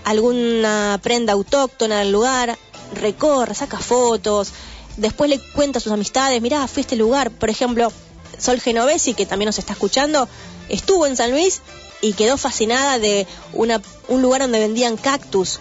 [0.04, 2.58] alguna prenda autóctona del lugar,
[2.94, 4.52] recorre, saca fotos,
[4.96, 7.92] después le cuenta a sus amistades, mirá, fui a este lugar, por ejemplo,
[8.38, 10.28] Sol Genovesi, que también nos está escuchando,
[10.68, 11.60] estuvo en San Luis
[12.00, 15.60] y quedó fascinada de una, un lugar donde vendían cactus.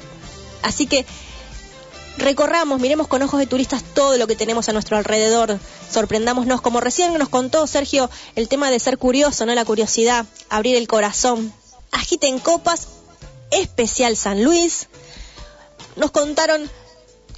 [0.61, 1.05] Así que
[2.19, 5.59] recorramos, miremos con ojos de turistas todo lo que tenemos a nuestro alrededor,
[5.91, 9.55] sorprendámonos, como recién nos contó Sergio, el tema de ser curioso, ¿no?
[9.55, 11.53] La curiosidad, abrir el corazón.
[11.91, 12.87] Agiten copas,
[13.51, 14.87] especial San Luis.
[15.95, 16.69] Nos contaron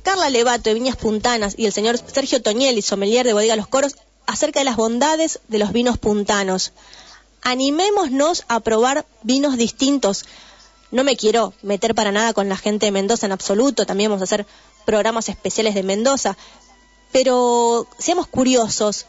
[0.04, 3.96] Carla Levato de Viñas Puntanas y el señor Sergio Toñelli, sommelier de Bodega Los Coros,
[4.26, 6.74] acerca de las bondades de los vinos puntanos.
[7.44, 10.26] Animémonos a probar vinos distintos.
[10.92, 14.22] No me quiero meter para nada con la gente de Mendoza en absoluto, también vamos
[14.22, 14.46] a hacer
[14.86, 16.38] programas especiales de Mendoza,
[17.12, 19.06] pero seamos curiosos,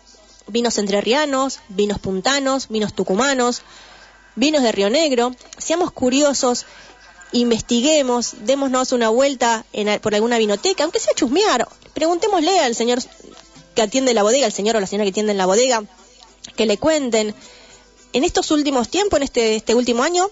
[0.47, 3.63] vinos entrerrianos, vinos puntanos, vinos tucumanos,
[4.35, 6.67] vinos de Río Negro, seamos curiosos,
[7.33, 13.01] investiguemos, démonos una vuelta en, por alguna vinoteca, aunque sea chusmear, preguntémosle al señor
[13.75, 15.83] que atiende la bodega, al señor o la señora que atiende la bodega,
[16.57, 17.35] que le cuenten.
[18.13, 20.29] En estos últimos tiempos, en este, este último año,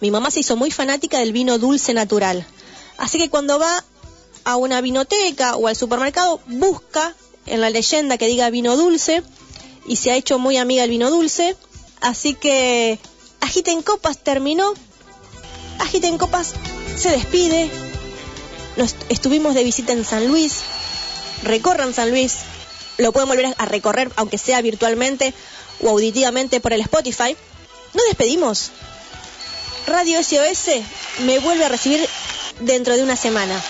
[0.00, 2.46] mi mamá se hizo muy fanática del vino dulce natural.
[2.96, 3.84] Así que cuando va
[4.44, 7.14] a una vinoteca o al supermercado, busca
[7.46, 9.22] en la leyenda que diga vino dulce
[9.86, 11.56] y se ha hecho muy amiga del vino dulce.
[12.00, 12.98] Así que
[13.40, 14.74] Agiten Copas terminó.
[15.78, 16.52] Agiten Copas
[16.96, 17.70] se despide.
[18.76, 20.60] Nos estuvimos de visita en San Luis.
[21.42, 22.36] Recorran San Luis.
[22.98, 25.34] Lo pueden volver a recorrer, aunque sea virtualmente
[25.80, 27.36] o auditivamente por el Spotify.
[27.92, 28.70] Nos despedimos.
[29.86, 30.80] Radio SOS
[31.20, 32.08] me vuelve a recibir
[32.60, 33.62] dentro de una semana.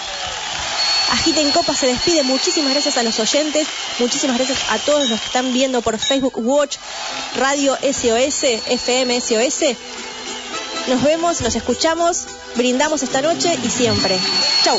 [1.14, 2.24] Agiten Copa se despide.
[2.24, 3.68] Muchísimas gracias a los oyentes.
[4.00, 6.76] Muchísimas gracias a todos los que están viendo por Facebook Watch,
[7.36, 9.76] Radio SOS, FM SOS.
[10.88, 14.18] Nos vemos, nos escuchamos, brindamos esta noche y siempre.
[14.64, 14.78] Chau.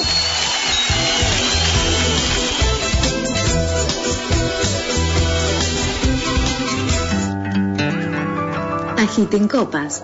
[8.98, 10.04] Agiten Copas